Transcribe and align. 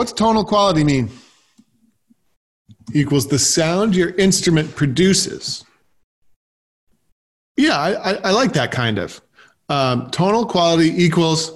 What's 0.00 0.14
tonal 0.14 0.46
quality 0.46 0.82
mean? 0.82 1.10
Equals 2.94 3.28
the 3.28 3.38
sound 3.38 3.94
your 3.94 4.12
instrument 4.12 4.74
produces. 4.74 5.62
Yeah, 7.58 7.76
I, 7.76 7.90
I, 7.90 8.12
I 8.14 8.30
like 8.30 8.54
that 8.54 8.72
kind 8.72 8.96
of. 8.96 9.20
Um, 9.68 10.10
tonal 10.10 10.46
quality 10.46 11.04
equals, 11.04 11.52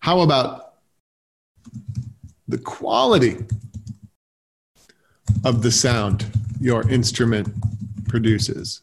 how 0.00 0.22
about 0.22 0.74
the 2.48 2.58
quality 2.58 3.36
of 5.44 5.62
the 5.62 5.70
sound 5.70 6.26
your 6.60 6.82
instrument 6.90 7.46
produces? 8.08 8.82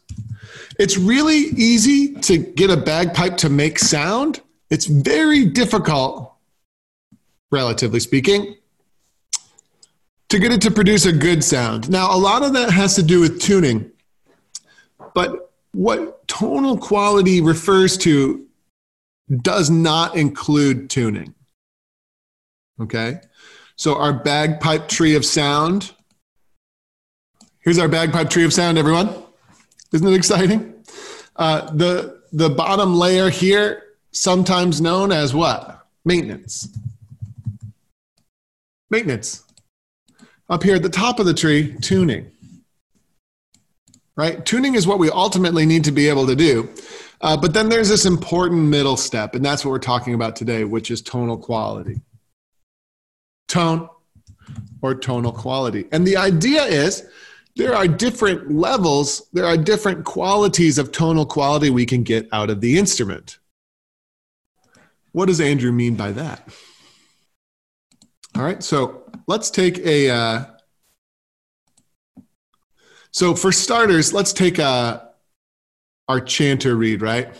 It's 0.78 0.96
really 0.96 1.50
easy 1.54 2.14
to 2.14 2.38
get 2.38 2.70
a 2.70 2.78
bagpipe 2.78 3.36
to 3.36 3.50
make 3.50 3.78
sound. 3.78 4.40
It's 4.70 4.86
very 4.86 5.44
difficult, 5.44 6.25
relatively 7.50 8.00
speaking, 8.00 8.56
to 10.28 10.38
get 10.38 10.52
it 10.52 10.60
to 10.62 10.70
produce 10.70 11.06
a 11.06 11.12
good 11.12 11.44
sound. 11.44 11.88
Now, 11.88 12.14
a 12.14 12.18
lot 12.18 12.42
of 12.42 12.52
that 12.54 12.70
has 12.70 12.94
to 12.96 13.02
do 13.02 13.20
with 13.20 13.40
tuning, 13.40 13.90
but 15.14 15.52
what 15.72 16.26
tonal 16.26 16.76
quality 16.78 17.40
refers 17.40 17.96
to 17.98 18.46
does 19.42 19.70
not 19.70 20.16
include 20.16 20.90
tuning. 20.90 21.34
Okay? 22.80 23.20
So, 23.76 23.96
our 23.96 24.12
bagpipe 24.12 24.88
tree 24.88 25.14
of 25.14 25.24
sound. 25.24 25.92
Here's 27.60 27.78
our 27.78 27.88
bagpipe 27.88 28.30
tree 28.30 28.44
of 28.44 28.52
sound, 28.52 28.78
everyone. 28.78 29.10
Isn't 29.92 30.06
it 30.06 30.14
exciting? 30.14 30.74
Uh, 31.36 31.70
the, 31.72 32.22
the 32.32 32.48
bottom 32.48 32.94
layer 32.94 33.28
here, 33.28 33.82
sometimes 34.12 34.80
known 34.80 35.12
as 35.12 35.34
what? 35.34 35.86
Maintenance. 36.04 36.68
Maintenance. 38.90 39.44
Up 40.48 40.62
here 40.62 40.76
at 40.76 40.82
the 40.82 40.88
top 40.88 41.18
of 41.18 41.26
the 41.26 41.34
tree, 41.34 41.74
tuning. 41.80 42.30
Right? 44.16 44.44
Tuning 44.46 44.74
is 44.74 44.86
what 44.86 44.98
we 44.98 45.10
ultimately 45.10 45.66
need 45.66 45.84
to 45.84 45.92
be 45.92 46.08
able 46.08 46.26
to 46.26 46.36
do. 46.36 46.68
Uh, 47.20 47.36
but 47.36 47.52
then 47.52 47.68
there's 47.68 47.88
this 47.88 48.06
important 48.06 48.62
middle 48.62 48.96
step, 48.96 49.34
and 49.34 49.44
that's 49.44 49.64
what 49.64 49.70
we're 49.70 49.78
talking 49.78 50.14
about 50.14 50.36
today, 50.36 50.64
which 50.64 50.90
is 50.90 51.02
tonal 51.02 51.36
quality. 51.36 52.00
Tone 53.48 53.88
or 54.82 54.94
tonal 54.94 55.32
quality. 55.32 55.86
And 55.92 56.06
the 56.06 56.16
idea 56.16 56.62
is 56.62 57.06
there 57.56 57.74
are 57.74 57.88
different 57.88 58.52
levels, 58.52 59.28
there 59.32 59.46
are 59.46 59.56
different 59.56 60.04
qualities 60.04 60.78
of 60.78 60.92
tonal 60.92 61.26
quality 61.26 61.70
we 61.70 61.86
can 61.86 62.02
get 62.02 62.28
out 62.32 62.50
of 62.50 62.60
the 62.60 62.78
instrument. 62.78 63.38
What 65.12 65.26
does 65.26 65.40
Andrew 65.40 65.72
mean 65.72 65.94
by 65.94 66.12
that? 66.12 66.48
All 68.36 68.42
right, 68.42 68.62
so 68.62 69.02
let's 69.26 69.50
take 69.50 69.78
a. 69.78 70.10
Uh, 70.10 70.44
so 73.10 73.34
for 73.34 73.50
starters, 73.50 74.12
let's 74.12 74.34
take 74.34 74.58
a, 74.58 74.62
uh, 74.62 75.00
our 76.06 76.20
chanter 76.20 76.76
reed, 76.76 77.00
right? 77.00 77.34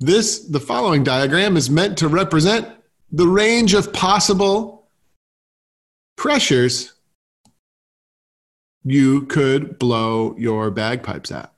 This, 0.00 0.40
the 0.40 0.58
following 0.58 1.04
diagram 1.04 1.56
is 1.56 1.70
meant 1.70 1.98
to 1.98 2.08
represent 2.08 2.66
the 3.12 3.28
range 3.28 3.74
of 3.74 3.92
possible 3.92 4.88
pressures 6.16 6.92
you 8.82 9.22
could 9.26 9.78
blow 9.78 10.34
your 10.36 10.72
bagpipes 10.72 11.30
at. 11.30 11.52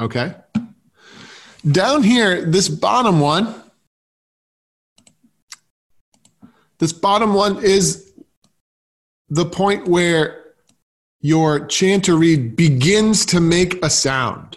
Okay? 0.00 0.34
Down 1.70 2.02
here, 2.02 2.46
this 2.46 2.70
bottom 2.70 3.20
one, 3.20 3.59
this 6.80 6.92
bottom 6.92 7.32
one 7.32 7.62
is 7.62 8.12
the 9.28 9.44
point 9.44 9.86
where 9.86 10.54
your 11.20 11.66
chanter 11.66 12.16
reed 12.16 12.56
begins 12.56 13.24
to 13.26 13.40
make 13.40 13.84
a 13.84 13.90
sound. 13.90 14.56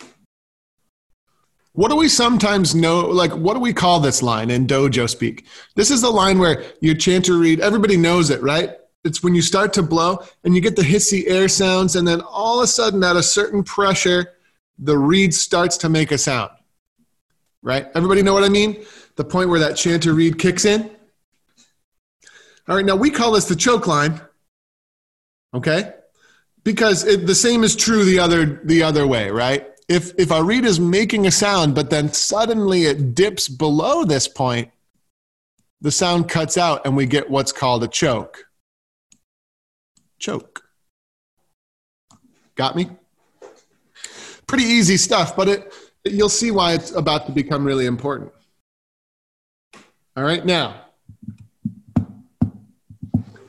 What 1.73 1.89
do 1.89 1.95
we 1.95 2.07
sometimes 2.07 2.73
know? 2.73 3.01
Like, 3.01 3.31
what 3.31 3.53
do 3.53 3.59
we 3.59 3.73
call 3.73 3.99
this 3.99 4.23
line 4.23 4.49
in 4.49 4.65
dojo 4.65 5.07
speak? 5.07 5.45
This 5.75 5.91
is 5.91 6.01
the 6.01 6.09
line 6.09 6.39
where 6.39 6.63
your 6.81 6.95
chanter 6.95 7.37
reed, 7.37 7.59
everybody 7.59 7.97
knows 7.97 8.31
it, 8.31 8.41
right? 8.41 8.77
it's 9.03 9.21
when 9.21 9.35
you 9.35 9.41
start 9.41 9.73
to 9.73 9.83
blow 9.83 10.19
and 10.43 10.55
you 10.55 10.61
get 10.61 10.75
the 10.75 10.81
hissy 10.81 11.23
air 11.27 11.47
sounds, 11.47 11.95
and 11.95 12.07
then 12.07 12.21
all 12.21 12.59
of 12.59 12.63
a 12.63 12.67
sudden, 12.67 13.03
at 13.03 13.15
a 13.15 13.23
certain 13.23 13.63
pressure, 13.63 14.33
the 14.79 14.97
reed 14.97 15.33
starts 15.33 15.77
to 15.77 15.89
make 15.89 16.11
a 16.11 16.17
sound. 16.17 16.51
Right? 17.61 17.87
Everybody 17.95 18.21
know 18.21 18.33
what 18.33 18.43
I 18.43 18.49
mean? 18.49 18.85
The 19.15 19.23
point 19.23 19.49
where 19.49 19.59
that 19.59 19.75
chanter 19.75 20.13
reed 20.13 20.39
kicks 20.39 20.65
in. 20.65 20.89
All 22.67 22.75
right, 22.75 22.85
now 22.85 22.95
we 22.95 23.09
call 23.09 23.33
this 23.33 23.45
the 23.45 23.55
choke 23.55 23.87
line. 23.87 24.21
Okay? 25.53 25.93
Because 26.63 27.03
it, 27.03 27.27
the 27.27 27.35
same 27.35 27.63
is 27.63 27.75
true 27.75 28.05
the 28.05 28.19
other 28.19 28.61
the 28.63 28.83
other 28.83 29.05
way, 29.05 29.29
right? 29.29 29.67
If 29.89 30.13
if 30.17 30.31
our 30.31 30.43
reed 30.43 30.65
is 30.65 30.79
making 30.79 31.27
a 31.27 31.31
sound, 31.31 31.75
but 31.75 31.89
then 31.89 32.11
suddenly 32.13 32.85
it 32.85 33.13
dips 33.13 33.49
below 33.49 34.05
this 34.05 34.27
point, 34.27 34.71
the 35.81 35.91
sound 35.91 36.29
cuts 36.29 36.57
out 36.57 36.85
and 36.85 36.95
we 36.95 37.05
get 37.05 37.29
what's 37.29 37.51
called 37.51 37.83
a 37.83 37.87
choke 37.87 38.45
choke. 40.23 40.63
Got 42.55 42.75
me? 42.75 42.89
Pretty 44.47 44.63
easy 44.63 44.97
stuff, 44.97 45.35
but 45.35 45.49
it, 45.49 45.73
you'll 46.05 46.29
see 46.29 46.51
why 46.51 46.73
it's 46.73 46.91
about 46.91 47.25
to 47.25 47.31
become 47.31 47.65
really 47.65 47.85
important. 47.85 48.31
All 50.15 50.23
right, 50.23 50.45
now, 50.45 50.82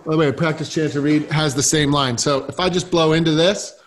by 0.04 0.12
the 0.12 0.18
way, 0.18 0.30
practice 0.32 0.68
chanter 0.68 1.00
reed 1.00 1.30
has 1.30 1.54
the 1.54 1.62
same 1.62 1.90
line. 1.90 2.18
So 2.18 2.44
if 2.44 2.60
I 2.60 2.68
just 2.68 2.90
blow 2.90 3.12
into 3.12 3.30
this, 3.32 3.80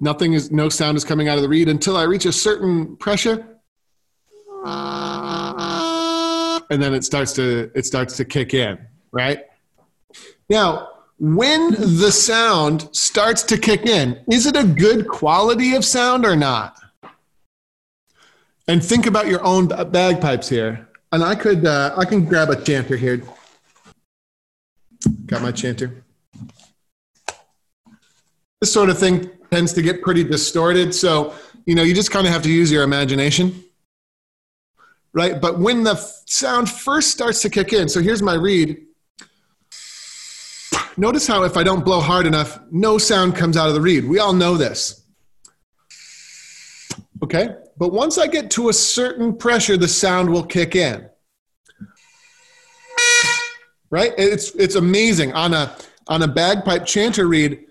nothing 0.00 0.34
is, 0.34 0.50
no 0.50 0.68
sound 0.68 0.96
is 0.96 1.04
coming 1.04 1.28
out 1.28 1.36
of 1.36 1.42
the 1.42 1.48
reed 1.48 1.68
until 1.68 1.96
I 1.96 2.02
reach 2.02 2.26
a 2.26 2.32
certain 2.32 2.96
pressure. 2.96 3.46
And 6.70 6.82
then 6.82 6.94
it 6.94 7.04
starts 7.04 7.32
to, 7.34 7.70
it 7.74 7.84
starts 7.86 8.16
to 8.16 8.24
kick 8.24 8.54
in, 8.54 8.78
right? 9.10 9.44
Now, 10.48 10.88
when 11.18 11.70
the 11.72 12.10
sound 12.10 12.88
starts 12.92 13.42
to 13.44 13.58
kick 13.58 13.86
in, 13.86 14.24
is 14.30 14.46
it 14.46 14.56
a 14.56 14.64
good 14.64 15.06
quality 15.08 15.74
of 15.74 15.84
sound 15.84 16.24
or 16.24 16.34
not? 16.36 16.78
And 18.68 18.82
think 18.82 19.06
about 19.06 19.26
your 19.28 19.42
own 19.44 19.68
bagpipes 19.68 20.48
here. 20.48 20.88
And 21.12 21.22
I 21.22 21.34
could, 21.34 21.66
uh, 21.66 21.94
I 21.96 22.04
can 22.04 22.24
grab 22.24 22.50
a 22.50 22.62
chanter 22.62 22.96
here. 22.96 23.22
Got 25.26 25.42
my 25.42 25.52
chanter. 25.52 26.04
This 28.60 28.72
sort 28.72 28.88
of 28.88 28.98
thing 28.98 29.30
tends 29.50 29.72
to 29.74 29.82
get 29.82 30.02
pretty 30.02 30.24
distorted. 30.24 30.94
So, 30.94 31.34
you 31.66 31.74
know, 31.74 31.82
you 31.82 31.94
just 31.94 32.10
kind 32.10 32.26
of 32.26 32.32
have 32.32 32.42
to 32.42 32.50
use 32.50 32.72
your 32.72 32.82
imagination. 32.82 33.62
Right? 35.12 35.40
But 35.40 35.58
when 35.58 35.84
the 35.84 35.96
sound 35.96 36.70
first 36.70 37.10
starts 37.10 37.42
to 37.42 37.50
kick 37.50 37.72
in, 37.72 37.88
so 37.88 38.00
here's 38.00 38.22
my 38.22 38.34
reed 38.34 38.86
Notice 40.96 41.26
how 41.26 41.44
if 41.44 41.56
I 41.56 41.62
don't 41.62 41.84
blow 41.84 42.00
hard 42.00 42.26
enough, 42.26 42.60
no 42.70 42.98
sound 42.98 43.34
comes 43.34 43.56
out 43.56 43.68
of 43.68 43.74
the 43.74 43.80
reed. 43.80 44.04
We 44.04 44.18
all 44.18 44.32
know 44.32 44.56
this. 44.56 45.02
Okay? 47.22 47.54
But 47.76 47.92
once 47.92 48.18
I 48.18 48.26
get 48.26 48.50
to 48.52 48.68
a 48.68 48.72
certain 48.72 49.36
pressure, 49.36 49.76
the 49.76 49.88
sound 49.88 50.30
will 50.30 50.44
kick 50.44 50.76
in. 50.76 51.08
Right? 53.90 54.12
It's 54.16 54.54
it's 54.54 54.74
amazing. 54.74 55.32
On 55.32 55.52
a 55.52 55.76
on 56.08 56.22
a 56.22 56.28
bagpipe 56.28 56.86
chanter 56.86 57.26
reed, 57.26 57.66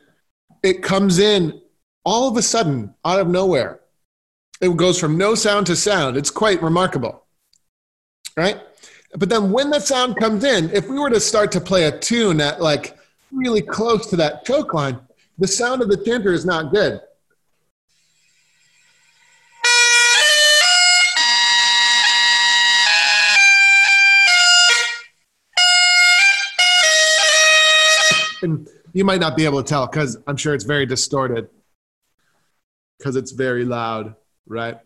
it 0.64 0.84
comes 0.84 1.20
in 1.20 1.62
all 2.04 2.30
of 2.30 2.38
a 2.38 2.42
sudden 2.42 2.94
out 3.06 3.20
of 3.20 3.28
nowhere. 3.28 3.80
It 4.60 4.76
goes 4.78 5.00
from 5.00 5.18
no 5.18 5.34
sound 5.34 5.68
to 5.68 5.76
sound. 5.76 6.18
It's 6.18 6.30
quite 6.30 6.62
remarkable. 6.62 7.26
Right? 8.38 8.62
But 9.16 9.30
then 9.30 9.52
when 9.52 9.72
that 9.72 9.84
sound 9.84 10.16
comes 10.18 10.44
in, 10.44 10.70
if 10.70 10.88
we 10.88 11.00
were 11.00 11.10
to 11.10 11.20
start 11.20 11.52
to 11.54 11.62
play 11.62 11.86
a 11.86 12.00
tune 12.00 12.40
at 12.40 12.62
like 12.62 12.98
really 13.32 13.62
close 13.62 14.08
to 14.08 14.16
that 14.18 14.46
choke 14.46 14.74
line, 14.74 15.00
the 15.38 15.48
sound 15.48 15.82
of 15.82 15.90
the 15.90 15.98
chanter 15.98 16.32
is 16.32 16.46
not 16.46 16.72
good. 16.72 17.02
And 28.42 28.68
you 28.94 29.06
might 29.06 29.20
not 29.20 29.38
be 29.38 29.46
able 29.46 29.62
to 29.64 29.68
tell 29.68 29.88
because 29.88 30.18
I'm 30.28 30.38
sure 30.38 30.54
it's 30.54 30.64
very 30.64 30.86
distorted 30.86 31.50
because 32.98 33.16
it's 33.16 33.32
very 33.32 33.66
loud, 33.66 34.16
right? 34.46 34.78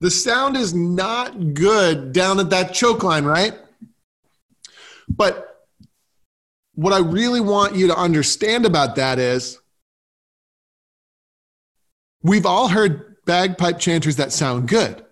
The 0.00 0.10
sound 0.10 0.56
is 0.56 0.74
not 0.74 1.54
good 1.54 2.12
down 2.12 2.40
at 2.40 2.50
that 2.50 2.72
choke 2.72 3.02
line, 3.02 3.24
right? 3.24 3.54
But 5.08 5.66
what 6.74 6.92
I 6.92 6.98
really 6.98 7.40
want 7.40 7.74
you 7.74 7.86
to 7.88 7.96
understand 7.96 8.66
about 8.66 8.96
that 8.96 9.18
is 9.18 9.58
we've 12.22 12.46
all 12.46 12.68
heard 12.68 13.16
bagpipe 13.24 13.78
chanters 13.78 14.16
that 14.16 14.32
sound 14.32 14.68
good. 14.68 14.96
But 14.96 15.06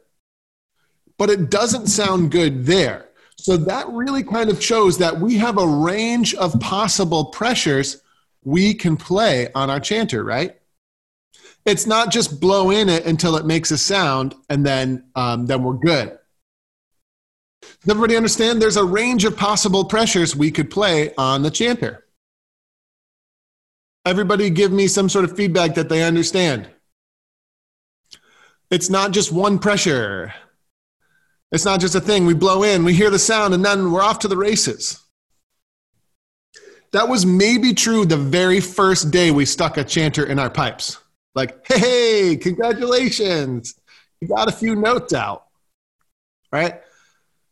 but 1.16 1.30
it 1.30 1.50
doesn't 1.50 1.86
sound 1.86 2.30
good 2.30 2.66
there. 2.66 3.08
So 3.44 3.58
that 3.58 3.86
really 3.90 4.22
kind 4.22 4.48
of 4.48 4.64
shows 4.64 4.96
that 4.96 5.20
we 5.20 5.36
have 5.36 5.58
a 5.58 5.66
range 5.66 6.34
of 6.34 6.58
possible 6.60 7.26
pressures 7.26 8.00
we 8.42 8.72
can 8.72 8.96
play 8.96 9.52
on 9.54 9.68
our 9.68 9.80
chanter, 9.80 10.24
right? 10.24 10.58
It's 11.66 11.86
not 11.86 12.10
just 12.10 12.40
blow 12.40 12.70
in 12.70 12.88
it 12.88 13.04
until 13.04 13.36
it 13.36 13.44
makes 13.44 13.70
a 13.70 13.76
sound 13.76 14.34
and 14.48 14.64
then, 14.64 15.10
um, 15.14 15.44
then 15.44 15.62
we're 15.62 15.74
good. 15.74 16.18
Does 17.60 17.90
everybody 17.90 18.16
understand? 18.16 18.62
There's 18.62 18.78
a 18.78 18.84
range 18.84 19.26
of 19.26 19.36
possible 19.36 19.84
pressures 19.84 20.34
we 20.34 20.50
could 20.50 20.70
play 20.70 21.14
on 21.18 21.42
the 21.42 21.50
chanter. 21.50 22.06
Everybody 24.06 24.48
give 24.48 24.72
me 24.72 24.86
some 24.86 25.10
sort 25.10 25.26
of 25.26 25.36
feedback 25.36 25.74
that 25.74 25.90
they 25.90 26.02
understand. 26.02 26.70
It's 28.70 28.88
not 28.88 29.10
just 29.10 29.32
one 29.32 29.58
pressure. 29.58 30.32
It's 31.54 31.64
not 31.64 31.78
just 31.78 31.94
a 31.94 32.00
thing. 32.00 32.26
We 32.26 32.34
blow 32.34 32.64
in, 32.64 32.82
we 32.82 32.94
hear 32.94 33.10
the 33.10 33.18
sound, 33.18 33.54
and 33.54 33.64
then 33.64 33.92
we're 33.92 34.02
off 34.02 34.18
to 34.20 34.28
the 34.28 34.36
races. 34.36 35.00
That 36.90 37.08
was 37.08 37.24
maybe 37.24 37.72
true 37.72 38.04
the 38.04 38.16
very 38.16 38.58
first 38.58 39.12
day 39.12 39.30
we 39.30 39.44
stuck 39.44 39.76
a 39.76 39.84
chanter 39.84 40.26
in 40.26 40.40
our 40.40 40.50
pipes. 40.50 40.98
Like, 41.36 41.64
hey, 41.64 42.36
congratulations. 42.42 43.76
You 44.20 44.26
got 44.26 44.48
a 44.48 44.52
few 44.52 44.74
notes 44.74 45.12
out, 45.12 45.44
right? 46.50 46.80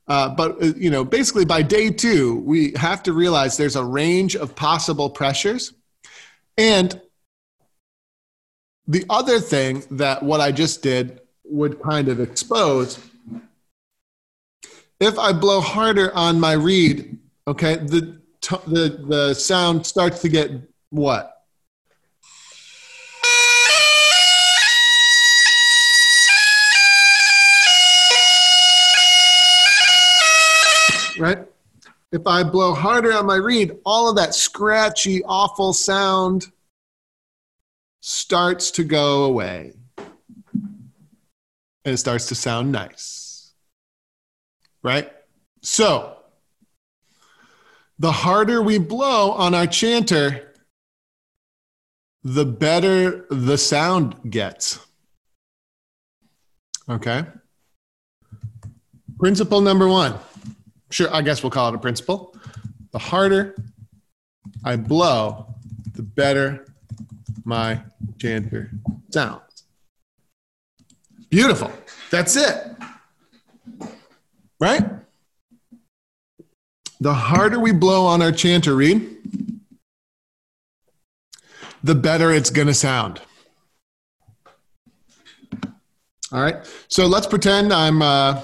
Uh, 0.09 0.31
but, 0.31 0.61
uh, 0.61 0.73
you 0.77 0.91
know, 0.91 1.05
basically 1.05 1.45
by 1.45 1.63
day 1.63 1.89
two, 1.89 2.41
we 2.41 2.73
have 2.73 3.05
to 3.05 3.13
realize 3.13 3.57
there's 3.57 3.77
a 3.77 3.85
range 3.85 4.35
of 4.35 4.57
possible 4.57 5.11
pressures. 5.11 5.75
And 6.59 7.01
the 8.89 9.05
other 9.09 9.39
thing 9.39 9.85
that 9.93 10.25
what 10.25 10.41
I 10.41 10.51
just 10.51 10.83
did 10.83 11.21
would 11.45 11.81
kind 11.81 12.09
of 12.09 12.19
expose 12.19 12.99
if 15.03 15.19
I 15.19 15.33
blow 15.33 15.61
harder 15.61 16.15
on 16.15 16.39
my 16.39 16.53
reed, 16.53 17.19
okay, 17.49 17.75
the, 17.75 18.21
the, 18.69 19.05
the 19.09 19.35
sound 19.35 19.85
starts 19.85 20.23
to 20.23 20.29
get 20.29 20.53
what? 20.91 21.43
Right? 31.19 31.49
If 32.13 32.27
I 32.27 32.45
blow 32.45 32.73
harder 32.73 33.13
on 33.13 33.27
my 33.27 33.37
reed, 33.37 33.73
all 33.85 34.09
of 34.09 34.15
that 34.17 34.37
scratchy, 34.37 35.25
awful 35.25 35.73
sound 35.73 36.47
starts 38.01 38.71
to 38.73 38.85
go 38.85 39.25
away. 39.25 39.73
And 39.97 41.95
it 41.95 41.97
starts 41.97 42.27
to 42.27 42.37
sound 42.37 42.71
nice. 42.71 43.22
Right? 44.83 45.11
So, 45.63 46.17
the 47.99 48.13
harder 48.13 48.61
we 48.61 48.79
blow 48.79 49.33
on 49.33 49.55
our 49.55 49.67
chanter, 49.67 50.53
the 52.25 52.45
better 52.45 53.27
the 53.31 53.57
sound 53.57 54.31
gets. 54.31 54.79
Okay? 56.89 57.25
Principle 59.19 59.61
number 59.61 59.87
one. 59.87 60.19
Sure, 60.91 61.15
I 61.15 61.23
guess 61.23 61.43
we'll 61.43 61.51
call 61.51 61.69
it 61.69 61.75
a 61.75 61.79
principle. 61.79 62.35
The 62.91 62.99
harder 62.99 63.55
I 64.65 64.77
blow, 64.77 65.55
the 65.95 66.03
better 66.03 66.67
my 67.45 67.83
chanter 68.19 68.71
sounds. 69.11 69.65
Beautiful. 71.31 71.73
That's 72.11 72.37
it. 72.37 72.77
Right? 74.63 74.85
The 77.01 77.13
harder 77.13 77.59
we 77.59 77.73
blow 77.73 78.07
on 78.07 78.23
our 78.23 78.31
chanter 78.31 78.77
reed, 78.77 79.19
the 81.83 81.97
better 81.97 82.31
it's 82.31 82.51
going 82.51 82.69
to 82.69 82.75
sound. 82.75 83.21
All 86.31 86.41
right. 86.41 86.59
So 86.87 87.07
let's 87.07 87.27
pretend 87.27 87.73
I'm 87.73 88.03
uh, 88.03 88.35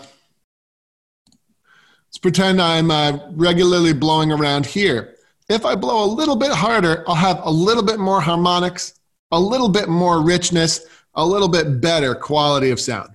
let's 2.09 2.19
pretend 2.21 2.61
I'm 2.61 2.91
uh, 2.91 3.21
regularly 3.31 3.93
blowing 3.93 4.32
around 4.32 4.67
here. 4.67 5.14
If 5.49 5.64
I 5.64 5.76
blow 5.76 6.05
a 6.05 6.11
little 6.12 6.35
bit 6.35 6.50
harder, 6.50 7.05
I'll 7.06 7.14
have 7.14 7.43
a 7.44 7.50
little 7.50 7.85
bit 7.85 8.00
more 8.00 8.21
harmonics, 8.21 8.94
a 9.31 9.38
little 9.38 9.69
bit 9.69 9.88
more 9.88 10.21
richness, 10.21 10.85
a 11.14 11.25
little 11.25 11.49
bit 11.49 11.81
better 11.81 12.17
quality 12.17 12.71
of 12.71 12.81
sound. 12.81 13.11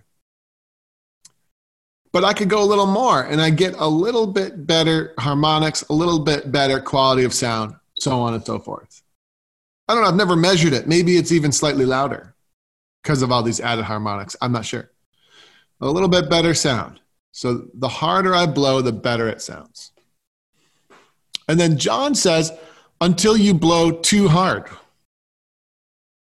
But 2.14 2.24
I 2.24 2.34
could 2.34 2.48
go 2.50 2.64
a 2.64 2.66
little 2.66 2.86
more 2.86 3.24
and 3.24 3.42
I 3.42 3.50
get 3.50 3.74
a 3.78 3.88
little 3.88 4.28
bit 4.28 4.68
better 4.68 5.14
harmonics, 5.18 5.82
a 5.90 5.94
little 5.94 6.20
bit 6.20 6.52
better 6.52 6.80
quality 6.80 7.24
of 7.24 7.34
sound, 7.34 7.76
so 8.00 8.22
on 8.22 8.36
and 8.36 8.46
so 8.46 8.60
forth. 8.60 9.02
I 9.88 9.94
don't 9.94 10.04
know, 10.04 10.10
I've 10.10 10.16
never 10.16 10.36
measured 10.36 10.74
it. 10.74 10.88
Maybe 10.88 11.18
it's 11.18 11.32
even 11.32 11.52
slightly 11.52 11.86
louder 11.86 12.36
because 13.02 13.24
of 13.24 13.32
all 13.32 13.42
these 13.44 13.60
added 13.60 13.86
harmonics. 13.86 14.36
I'm 14.42 14.52
not 14.52 14.64
sure. 14.64 14.92
A 15.82 15.90
little 15.90 16.08
bit 16.08 16.30
better 16.30 16.54
sound. 16.54 17.02
So 17.32 17.66
the 17.74 17.90
harder 17.90 18.36
I 18.36 18.46
blow, 18.46 18.82
the 18.82 18.94
better 18.94 19.28
it 19.28 19.42
sounds. 19.42 19.92
And 21.50 21.60
then 21.60 21.78
John 21.78 22.14
says, 22.16 22.52
until 23.02 23.36
you 23.36 23.54
blow 23.54 23.92
too 23.92 24.30
hard. 24.30 24.70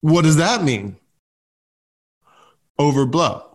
What 0.01 0.23
does 0.23 0.37
that 0.37 0.63
mean? 0.63 0.95
Overblow. 2.79 3.52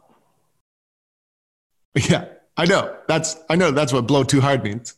Yeah, 2.08 2.26
I 2.56 2.64
know. 2.64 2.96
That's 3.08 3.36
I 3.48 3.56
know 3.56 3.70
that's 3.70 3.92
what 3.92 4.06
blow 4.06 4.24
too 4.24 4.40
hard 4.40 4.62
means. 4.62 4.94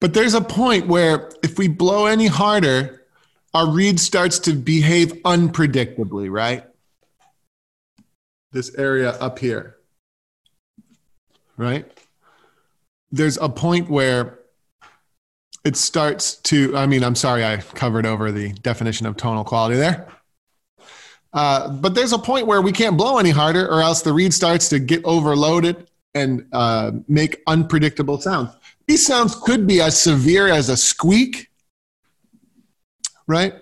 But 0.00 0.14
there's 0.14 0.34
a 0.34 0.40
point 0.40 0.86
where 0.86 1.30
if 1.42 1.58
we 1.58 1.68
blow 1.68 2.06
any 2.06 2.26
harder, 2.26 3.04
our 3.52 3.68
reed 3.68 4.00
starts 4.00 4.38
to 4.40 4.54
behave 4.54 5.12
unpredictably, 5.24 6.30
right? 6.30 6.64
This 8.52 8.74
area 8.76 9.10
up 9.10 9.38
here. 9.38 9.76
Right? 11.56 11.86
there's 13.12 13.36
a 13.38 13.48
point 13.48 13.90
where 13.90 14.38
it 15.64 15.76
starts 15.76 16.36
to 16.36 16.76
i 16.76 16.86
mean 16.86 17.02
i'm 17.02 17.14
sorry 17.14 17.44
i 17.44 17.56
covered 17.56 18.06
over 18.06 18.32
the 18.32 18.52
definition 18.54 19.06
of 19.06 19.16
tonal 19.16 19.44
quality 19.44 19.76
there 19.76 20.08
uh, 21.32 21.70
but 21.70 21.94
there's 21.94 22.12
a 22.12 22.18
point 22.18 22.46
where 22.46 22.60
we 22.60 22.72
can't 22.72 22.96
blow 22.96 23.18
any 23.18 23.30
harder 23.30 23.66
or 23.68 23.80
else 23.80 24.02
the 24.02 24.12
reed 24.12 24.34
starts 24.34 24.68
to 24.68 24.78
get 24.78 25.04
overloaded 25.04 25.88
and 26.14 26.46
uh, 26.52 26.90
make 27.08 27.42
unpredictable 27.46 28.20
sounds 28.20 28.50
these 28.86 29.06
sounds 29.06 29.34
could 29.34 29.66
be 29.66 29.80
as 29.80 30.00
severe 30.00 30.48
as 30.48 30.68
a 30.68 30.76
squeak 30.76 31.48
right 33.26 33.54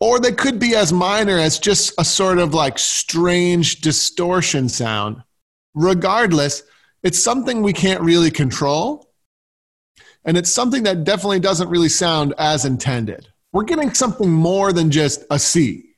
or 0.00 0.18
they 0.18 0.32
could 0.32 0.58
be 0.58 0.74
as 0.74 0.92
minor 0.92 1.38
as 1.38 1.58
just 1.58 1.92
a 1.98 2.04
sort 2.04 2.38
of 2.38 2.54
like 2.54 2.78
strange 2.78 3.80
distortion 3.80 4.68
sound 4.68 5.22
regardless 5.74 6.62
it's 7.04 7.22
something 7.22 7.62
we 7.62 7.74
can't 7.74 8.00
really 8.00 8.30
control. 8.30 9.12
And 10.24 10.38
it's 10.38 10.52
something 10.52 10.84
that 10.84 11.04
definitely 11.04 11.38
doesn't 11.38 11.68
really 11.68 11.90
sound 11.90 12.32
as 12.38 12.64
intended. 12.64 13.28
We're 13.52 13.64
getting 13.64 13.92
something 13.92 14.32
more 14.32 14.72
than 14.72 14.90
just 14.90 15.22
a 15.30 15.38
C. 15.38 15.93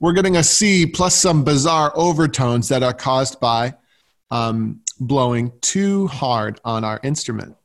We're 0.00 0.12
getting 0.12 0.36
a 0.36 0.44
C 0.44 0.86
plus 0.86 1.14
some 1.14 1.44
bizarre 1.44 1.92
overtones 1.94 2.68
that 2.68 2.82
are 2.82 2.92
caused 2.92 3.40
by 3.40 3.74
um, 4.30 4.80
blowing 5.00 5.52
too 5.60 6.06
hard 6.06 6.60
on 6.64 6.84
our 6.84 7.00
instrument. 7.02 7.56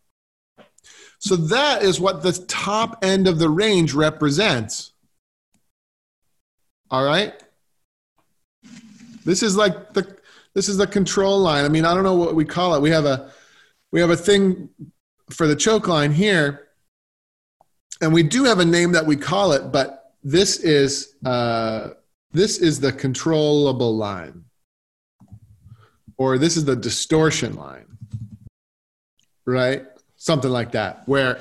So 1.19 1.35
that 1.35 1.83
is 1.83 1.99
what 1.99 2.21
the 2.21 2.33
top 2.33 3.03
end 3.03 3.27
of 3.27 3.39
the 3.39 3.49
range 3.49 3.93
represents. 3.93 4.91
All 6.91 7.03
right? 7.03 7.33
This 9.25 9.41
is 9.41 9.55
like 9.55 9.93
the 9.93 10.17
this 10.53 10.69
is 10.69 10.77
the 10.77 10.87
control 10.87 11.39
line. 11.39 11.65
I 11.65 11.69
mean, 11.69 11.85
I 11.85 11.93
don't 11.93 12.03
know 12.03 12.15
what 12.15 12.35
we 12.35 12.45
call 12.45 12.75
it. 12.75 12.81
We 12.81 12.89
have 12.89 13.05
a 13.05 13.31
we 13.91 13.99
have 14.01 14.09
a 14.09 14.17
thing 14.17 14.69
for 15.29 15.47
the 15.47 15.55
choke 15.55 15.87
line 15.87 16.11
here, 16.11 16.67
and 18.01 18.13
we 18.13 18.23
do 18.23 18.43
have 18.43 18.59
a 18.59 18.65
name 18.65 18.91
that 18.91 19.05
we 19.05 19.15
call 19.15 19.53
it, 19.53 19.71
but 19.71 20.13
this 20.23 20.59
is 20.59 21.15
uh, 21.25 21.91
this 22.33 22.57
is 22.57 22.79
the 22.79 22.91
controllable 22.91 23.95
line, 23.95 24.45
or 26.17 26.37
this 26.37 26.57
is 26.57 26.65
the 26.65 26.75
distortion 26.75 27.55
line, 27.55 27.97
right? 29.45 29.83
Something 30.15 30.51
like 30.51 30.71
that, 30.73 31.07
where 31.07 31.39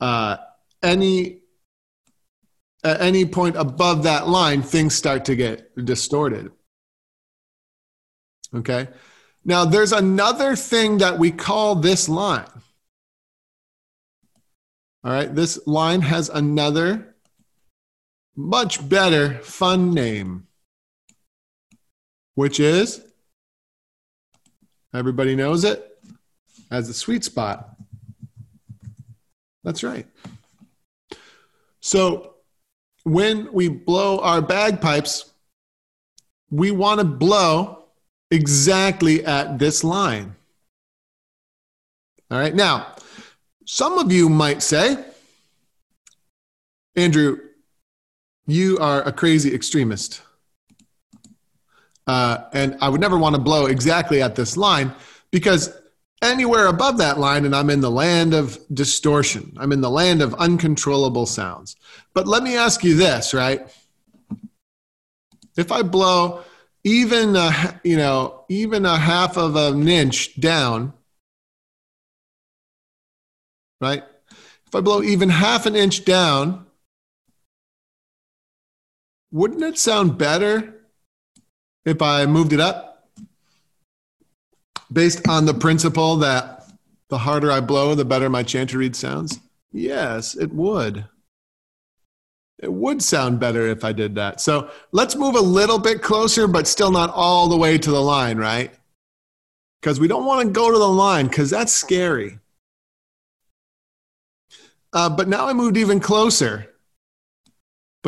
uh, 0.00 0.36
any 0.82 1.40
at 2.84 3.00
any 3.00 3.24
point 3.24 3.56
above 3.56 4.04
that 4.04 4.28
line, 4.28 4.62
things 4.62 4.94
start 4.94 5.24
to 5.24 5.34
get 5.34 5.74
distorted. 5.84 6.50
Okay. 8.54 8.88
Now, 9.44 9.64
there's 9.64 9.92
another 9.92 10.54
thing 10.56 10.98
that 10.98 11.18
we 11.18 11.30
call 11.30 11.74
this 11.74 12.08
line. 12.08 12.48
All 15.04 15.12
right. 15.12 15.34
This 15.34 15.66
line 15.66 16.02
has 16.02 16.28
another 16.28 17.16
much 18.38 18.88
better 18.88 19.34
fun 19.40 19.92
name, 19.92 20.46
which 22.36 22.58
is 22.58 23.02
Everybody 24.94 25.36
knows 25.36 25.64
it 25.64 25.98
as 26.70 26.88
the 26.88 26.94
sweet 26.94 27.24
spot. 27.24 27.76
That's 29.64 29.82
right. 29.82 30.06
So 31.80 32.34
when 33.04 33.52
we 33.52 33.68
blow 33.68 34.20
our 34.20 34.40
bagpipes, 34.40 35.30
we 36.50 36.70
want 36.70 37.00
to 37.00 37.04
blow 37.04 37.84
exactly 38.30 39.24
at 39.24 39.58
this 39.58 39.84
line. 39.84 40.34
All 42.30 42.38
right. 42.38 42.54
Now, 42.54 42.94
some 43.66 43.98
of 43.98 44.10
you 44.10 44.28
might 44.28 44.62
say, 44.62 45.04
Andrew, 46.96 47.38
you 48.48 48.78
are 48.78 49.02
a 49.02 49.12
crazy 49.12 49.54
extremist. 49.54 50.22
Uh, 52.06 52.38
and 52.54 52.78
I 52.80 52.88
would 52.88 53.00
never 53.00 53.18
want 53.18 53.36
to 53.36 53.40
blow 53.40 53.66
exactly 53.66 54.22
at 54.22 54.34
this 54.34 54.56
line 54.56 54.92
because 55.30 55.70
anywhere 56.22 56.66
above 56.66 56.96
that 56.98 57.18
line, 57.18 57.44
and 57.44 57.54
I'm 57.54 57.68
in 57.68 57.82
the 57.82 57.90
land 57.90 58.32
of 58.32 58.58
distortion, 58.72 59.54
I'm 59.58 59.70
in 59.70 59.82
the 59.82 59.90
land 59.90 60.22
of 60.22 60.32
uncontrollable 60.34 61.26
sounds. 61.26 61.76
But 62.14 62.26
let 62.26 62.42
me 62.42 62.56
ask 62.56 62.82
you 62.82 62.96
this, 62.96 63.34
right? 63.34 63.68
If 65.58 65.70
I 65.70 65.82
blow 65.82 66.42
even 66.84 67.36
a, 67.36 67.78
you 67.84 67.98
know 67.98 68.44
even 68.48 68.86
a 68.86 68.96
half 68.96 69.36
of 69.36 69.56
an 69.56 69.86
inch 69.86 70.40
down, 70.40 70.94
right? 73.82 74.04
If 74.66 74.74
I 74.74 74.80
blow 74.80 75.02
even 75.02 75.28
half 75.28 75.66
an 75.66 75.76
inch 75.76 76.06
down, 76.06 76.64
wouldn't 79.30 79.62
it 79.62 79.78
sound 79.78 80.18
better 80.18 80.74
if 81.84 82.00
I 82.02 82.26
moved 82.26 82.52
it 82.52 82.60
up 82.60 83.08
based 84.92 85.28
on 85.28 85.46
the 85.46 85.54
principle 85.54 86.16
that 86.16 86.66
the 87.08 87.18
harder 87.18 87.50
I 87.50 87.60
blow, 87.60 87.94
the 87.94 88.04
better 88.04 88.28
my 88.28 88.42
chanter 88.42 88.92
sounds? 88.92 89.40
Yes, 89.72 90.34
it 90.34 90.52
would. 90.52 91.06
It 92.58 92.72
would 92.72 93.02
sound 93.02 93.38
better 93.38 93.66
if 93.66 93.84
I 93.84 93.92
did 93.92 94.16
that. 94.16 94.40
So 94.40 94.70
let's 94.90 95.14
move 95.14 95.36
a 95.36 95.40
little 95.40 95.78
bit 95.78 96.02
closer, 96.02 96.48
but 96.48 96.66
still 96.66 96.90
not 96.90 97.10
all 97.14 97.48
the 97.48 97.56
way 97.56 97.78
to 97.78 97.90
the 97.90 98.02
line, 98.02 98.36
right? 98.36 98.72
Because 99.80 100.00
we 100.00 100.08
don't 100.08 100.24
want 100.24 100.46
to 100.46 100.52
go 100.52 100.72
to 100.72 100.78
the 100.78 100.88
line 100.88 101.28
because 101.28 101.50
that's 101.50 101.72
scary. 101.72 102.40
Uh, 104.92 105.08
but 105.08 105.28
now 105.28 105.46
I 105.46 105.52
moved 105.52 105.76
even 105.76 106.00
closer. 106.00 106.74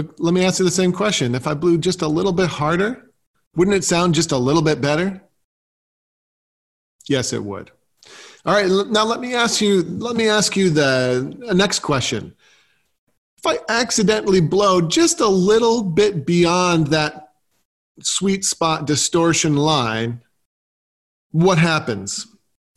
But 0.00 0.18
let 0.18 0.32
me 0.32 0.46
ask 0.46 0.58
you 0.58 0.64
the 0.64 0.70
same 0.70 0.92
question. 0.92 1.34
If 1.34 1.46
I 1.46 1.52
blew 1.52 1.76
just 1.76 2.00
a 2.00 2.08
little 2.08 2.32
bit 2.32 2.48
harder, 2.48 3.10
wouldn't 3.54 3.76
it 3.76 3.84
sound 3.84 4.14
just 4.14 4.32
a 4.32 4.38
little 4.38 4.62
bit 4.62 4.80
better? 4.80 5.22
Yes, 7.06 7.34
it 7.34 7.44
would. 7.44 7.70
All 8.46 8.54
right, 8.54 8.66
now 8.88 9.04
let 9.04 9.20
me 9.20 9.34
ask 9.34 9.60
you 9.60 9.82
let 9.82 10.16
me 10.16 10.26
ask 10.26 10.56
you 10.56 10.70
the 10.70 11.36
uh, 11.46 11.52
next 11.52 11.80
question. 11.80 12.34
If 13.36 13.46
I 13.46 13.58
accidentally 13.68 14.40
blow 14.40 14.80
just 14.80 15.20
a 15.20 15.28
little 15.28 15.82
bit 15.82 16.24
beyond 16.24 16.86
that 16.86 17.32
sweet 18.00 18.46
spot 18.46 18.86
distortion 18.86 19.56
line, 19.56 20.22
what 21.32 21.58
happens? 21.58 22.26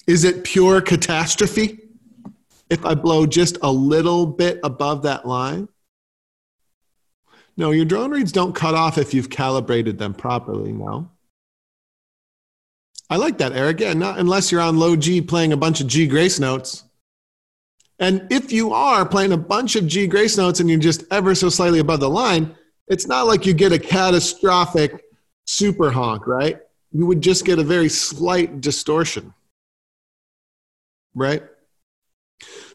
Is 0.07 0.25
it 0.25 0.43
pure 0.43 0.81
catastrophe 0.81 1.79
if 2.69 2.85
I 2.85 2.95
blow 2.95 3.25
just 3.25 3.57
a 3.61 3.71
little 3.71 4.25
bit 4.25 4.59
above 4.61 5.03
that 5.03 5.25
line? 5.25 5.69
No, 7.55 7.71
your 7.71 7.85
drone 7.85 8.11
reeds 8.11 8.31
don't 8.31 8.55
cut 8.55 8.73
off 8.73 8.97
if 8.97 9.13
you've 9.13 9.29
calibrated 9.29 9.97
them 9.99 10.13
properly. 10.13 10.71
No. 10.71 11.09
I 13.09 13.17
like 13.17 13.37
that, 13.37 13.53
Eric. 13.53 13.79
Yeah, 13.79 13.93
not 13.93 14.17
unless 14.17 14.51
you're 14.51 14.61
on 14.61 14.79
low 14.79 14.95
G 14.95 15.21
playing 15.21 15.53
a 15.53 15.57
bunch 15.57 15.81
of 15.81 15.87
G 15.87 16.07
grace 16.07 16.39
notes. 16.39 16.83
And 17.99 18.27
if 18.31 18.51
you 18.51 18.73
are 18.73 19.05
playing 19.05 19.33
a 19.33 19.37
bunch 19.37 19.75
of 19.75 19.85
G 19.85 20.07
grace 20.07 20.35
notes 20.35 20.59
and 20.59 20.69
you're 20.69 20.79
just 20.79 21.03
ever 21.11 21.35
so 21.35 21.49
slightly 21.49 21.79
above 21.79 21.99
the 21.99 22.09
line, 22.09 22.55
it's 22.87 23.07
not 23.07 23.27
like 23.27 23.45
you 23.45 23.53
get 23.53 23.71
a 23.71 23.79
catastrophic 23.79 25.03
super 25.45 25.91
honk, 25.91 26.25
right? 26.25 26.59
You 26.91 27.05
would 27.05 27.21
just 27.21 27.45
get 27.45 27.59
a 27.59 27.63
very 27.63 27.89
slight 27.89 28.61
distortion, 28.61 29.33
right? 31.13 31.43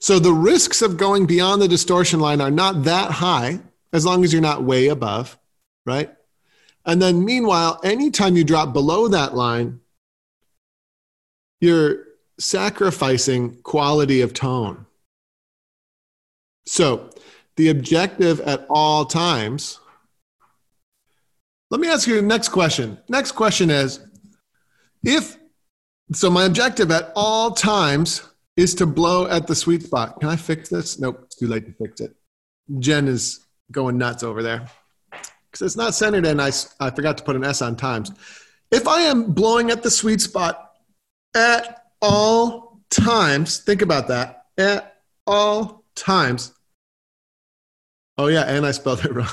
So 0.01 0.19
the 0.19 0.33
risks 0.33 0.83
of 0.83 0.97
going 0.97 1.27
beyond 1.27 1.61
the 1.61 1.69
distortion 1.69 2.21
line 2.21 2.41
are 2.41 2.51
not 2.51 2.85
that 2.85 3.11
high 3.11 3.61
as 3.93 4.05
long 4.05 4.25
as 4.25 4.33
you're 4.33 4.43
not 4.43 4.65
way 4.65 4.89
above, 4.89 5.39
right? 5.87 6.11
And 6.85 7.01
then 7.01 7.25
meanwhile, 7.25 7.81
anytime 7.85 8.37
you 8.37 8.45
drop 8.45 8.73
below 8.73 9.09
that 9.09 9.35
line, 9.35 9.81
you're 11.61 12.05
sacrificing 12.39 13.61
quality 13.63 14.21
of 14.21 14.33
tone. 14.33 14.87
So 16.67 17.11
the 17.59 17.69
objective 17.69 18.41
at 18.41 18.65
all 18.71 19.05
times. 19.05 19.81
Let 21.71 21.81
me 21.81 21.89
ask 21.89 22.07
you 22.07 22.15
the 22.15 22.23
next 22.23 22.51
question. 22.51 22.99
Next 23.09 23.33
question 23.33 23.69
is 23.69 24.01
if 25.05 25.37
so 26.13 26.31
my 26.31 26.45
objective 26.45 26.91
at 26.91 27.13
all 27.15 27.51
times 27.51 28.23
is 28.57 28.75
to 28.77 28.87
blow 28.87 29.27
at 29.27 29.47
the 29.47 29.55
sweet 29.55 29.83
spot. 29.83 30.21
Can 30.21 30.29
I 30.29 30.37
fix 30.37 30.69
this? 30.69 30.99
Nope, 30.99 31.21
it's 31.25 31.37
too 31.37 31.49
late 31.49 31.67
to 31.67 31.73
fix 31.73 32.01
it. 32.01 32.15
Jen 32.79 33.09
is 33.09 33.47
going 33.71 33.99
nuts 33.99 34.23
over 34.23 34.43
there 34.43 34.69
because 35.51 35.63
it's 35.63 35.77
not 35.77 35.95
centered 35.95 36.27
and 36.27 36.41
I, 36.41 36.51
I 36.81 36.91
forgot 36.91 37.19
to 37.19 37.25
put 37.25 37.37
an 37.37 37.45
S 37.45 37.63
on 37.63 37.77
times. 37.77 38.13
If 38.71 38.87
I 38.87 39.03
am 39.03 39.33
blowing 39.33 39.71
at 39.71 39.83
the 39.83 39.91
sweet 39.91 40.21
spot 40.21 40.73
at 41.35 41.85
all 42.03 42.81
times, 42.91 43.59
think 43.59 43.83
about 43.83 44.09
that, 44.09 44.45
at 44.59 44.97
all 45.27 45.85
times. 45.95 46.53
Oh, 48.19 48.27
yeah, 48.27 48.43
and 48.43 48.67
I 48.67 48.73
spelled 48.73 49.05
it 49.05 49.15
wrong. 49.15 49.29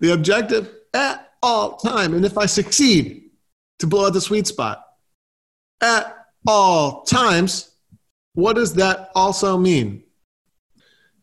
the 0.00 0.12
objective 0.12 0.72
at 0.94 1.32
all 1.42 1.76
time. 1.76 2.14
And 2.14 2.24
if 2.24 2.36
I 2.36 2.46
succeed 2.46 3.30
to 3.78 3.86
blow 3.86 4.06
at 4.06 4.12
the 4.12 4.20
sweet 4.20 4.46
spot 4.46 4.84
at 5.80 6.26
all 6.46 7.02
times, 7.02 7.70
what 8.34 8.54
does 8.54 8.74
that 8.74 9.10
also 9.14 9.56
mean? 9.56 10.02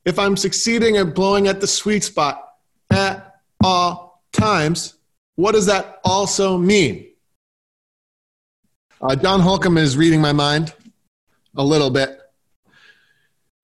If 0.07 0.17
I'm 0.17 0.37
succeeding 0.37 0.95
at 0.95 1.13
blowing 1.13 1.49
at 1.49 1.59
the 1.59 1.67
sweet 1.67 2.01
spot 2.01 2.53
at 2.89 3.41
all 3.61 4.23
times, 4.31 4.93
what 5.35 5.51
does 5.51 5.65
that 5.65 5.99
also 6.05 6.57
mean? 6.57 7.09
Uh, 9.01 9.17
John 9.17 9.41
Holcomb 9.41 9.77
is 9.77 9.97
reading 9.97 10.21
my 10.21 10.31
mind 10.31 10.73
a 11.57 11.63
little 11.63 11.89
bit. 11.89 12.21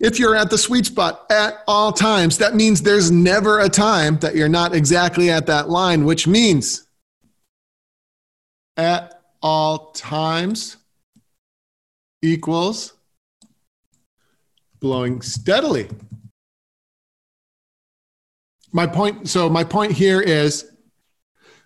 If 0.01 0.19
you're 0.19 0.35
at 0.35 0.49
the 0.49 0.57
sweet 0.57 0.85
spot 0.85 1.25
at 1.31 1.63
all 1.65 1.93
times, 1.93 2.37
that 2.39 2.55
means 2.55 2.81
there's 2.81 3.09
never 3.09 3.61
a 3.61 3.69
time 3.69 4.19
that 4.19 4.35
you're 4.35 4.49
not 4.49 4.75
exactly 4.75 5.31
at 5.31 5.45
that 5.45 5.69
line, 5.69 6.03
which 6.03 6.27
means 6.27 6.85
at 8.75 9.21
all 9.41 9.91
times 9.91 10.75
equals 12.21 12.91
blowing 14.81 15.21
steadily 15.21 15.87
my 18.73 18.85
point 18.85 19.29
so 19.29 19.47
my 19.47 19.63
point 19.63 19.91
here 19.91 20.19
is 20.19 20.71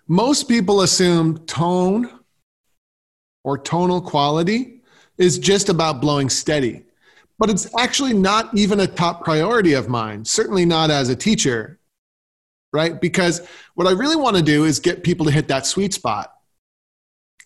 most 0.06 0.48
people 0.48 0.82
assume 0.82 1.38
tone 1.46 2.08
or 3.44 3.58
tonal 3.58 4.00
quality 4.00 4.82
is 5.16 5.38
just 5.38 5.68
about 5.68 6.00
blowing 6.00 6.28
steady 6.28 6.84
but 7.38 7.50
it's 7.50 7.68
actually 7.78 8.14
not 8.14 8.54
even 8.56 8.80
a 8.80 8.86
top 8.86 9.24
priority 9.24 9.72
of 9.72 9.88
mine 9.88 10.24
certainly 10.24 10.64
not 10.64 10.90
as 10.90 11.08
a 11.08 11.16
teacher 11.16 11.78
right? 12.72 13.00
Because 13.00 13.46
what 13.74 13.86
i 13.86 13.90
really 13.90 14.16
want 14.16 14.36
to 14.36 14.42
do 14.42 14.64
is 14.64 14.78
get 14.78 15.02
people 15.02 15.26
to 15.26 15.32
hit 15.32 15.48
that 15.48 15.66
sweet 15.66 15.94
spot 15.94 16.32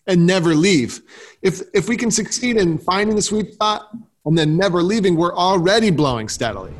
and 0.05 0.25
never 0.27 0.53
leave. 0.53 1.01
If 1.41 1.61
if 1.73 1.87
we 1.87 1.95
can 1.95 2.11
succeed 2.11 2.57
in 2.57 2.77
finding 2.77 3.15
the 3.15 3.21
sweet 3.21 3.53
spot 3.53 3.89
and 4.25 4.37
then 4.37 4.57
never 4.57 4.81
leaving 4.81 5.15
we're 5.15 5.35
already 5.35 5.91
blowing 5.91 6.29
steadily. 6.29 6.73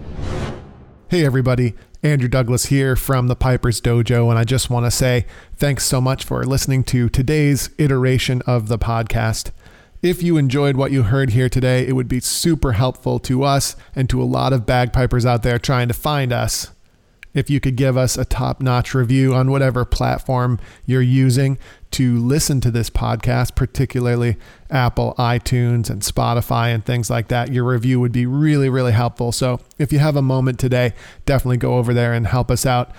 Hey 1.09 1.25
everybody 1.25 1.75
Andrew 2.03 2.27
Douglas 2.27 2.65
here 2.65 2.97
from 2.97 3.27
the 3.27 3.35
Piper's 3.35 3.79
Dojo, 3.79 4.29
and 4.29 4.37
I 4.37 4.43
just 4.43 4.69
want 4.69 4.85
to 4.85 4.91
say 4.91 5.25
thanks 5.55 5.85
so 5.85 6.01
much 6.01 6.25
for 6.25 6.43
listening 6.43 6.83
to 6.85 7.07
today's 7.07 7.69
iteration 7.77 8.41
of 8.45 8.67
the 8.67 8.77
podcast. 8.77 9.51
If 10.01 10.21
you 10.21 10.35
enjoyed 10.35 10.75
what 10.75 10.91
you 10.91 11.03
heard 11.03 11.29
here 11.29 11.47
today, 11.47 11.87
it 11.87 11.93
would 11.93 12.09
be 12.09 12.19
super 12.19 12.73
helpful 12.73 13.19
to 13.19 13.43
us 13.43 13.77
and 13.95 14.09
to 14.09 14.21
a 14.21 14.25
lot 14.25 14.51
of 14.51 14.65
bagpipers 14.65 15.25
out 15.25 15.43
there 15.43 15.57
trying 15.57 15.87
to 15.87 15.93
find 15.93 16.33
us 16.33 16.71
if 17.33 17.49
you 17.49 17.61
could 17.61 17.77
give 17.77 17.97
us 17.97 18.17
a 18.17 18.25
top 18.25 18.61
notch 18.61 18.93
review 18.93 19.33
on 19.33 19.49
whatever 19.49 19.85
platform 19.85 20.59
you're 20.85 21.01
using 21.01 21.57
to 21.93 22.17
listen 22.17 22.59
to 22.61 22.71
this 22.71 22.89
podcast, 22.89 23.55
particularly 23.55 24.37
Apple, 24.69 25.15
iTunes, 25.17 25.89
and 25.89 26.01
Spotify, 26.01 26.73
and 26.73 26.83
things 26.83 27.09
like 27.09 27.27
that, 27.29 27.51
your 27.51 27.63
review 27.63 27.99
would 27.99 28.11
be 28.11 28.25
really, 28.25 28.69
really 28.69 28.91
helpful. 28.91 29.31
So 29.31 29.59
if 29.77 29.93
you 29.93 29.99
have 29.99 30.15
a 30.15 30.21
moment 30.21 30.59
today, 30.59 30.93
definitely 31.25 31.57
go 31.57 31.77
over 31.77 31.93
there 31.93 32.13
and 32.13 32.27
help 32.27 32.49
us 32.51 32.65
out. 32.65 32.91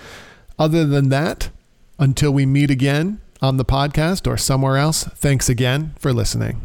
Other 0.58 0.84
than 0.84 1.08
that, 1.08 1.50
until 1.98 2.32
we 2.32 2.46
meet 2.46 2.70
again 2.70 3.20
on 3.42 3.56
the 3.56 3.64
podcast 3.64 4.26
or 4.26 4.36
somewhere 4.36 4.76
else, 4.76 5.04
thanks 5.04 5.48
again 5.48 5.94
for 5.98 6.12
listening. 6.12 6.60